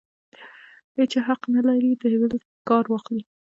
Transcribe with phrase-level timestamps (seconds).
[0.97, 2.33] هېچا حق نه لري د بل
[2.69, 3.23] کار واخلي.